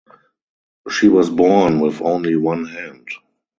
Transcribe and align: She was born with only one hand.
She 0.89 1.09
was 1.09 1.29
born 1.29 1.79
with 1.79 2.01
only 2.01 2.35
one 2.35 2.65
hand. 2.65 3.07